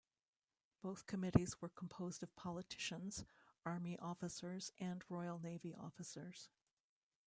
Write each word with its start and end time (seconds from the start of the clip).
Both 0.81 1.05
committees 1.05 1.61
were 1.61 1.69
composed 1.69 2.23
of 2.23 2.35
politicians, 2.35 3.23
army 3.63 3.99
officers 3.99 4.71
and 4.79 5.03
Royal 5.09 5.37
Navy 5.37 5.75
officers. 5.75 6.49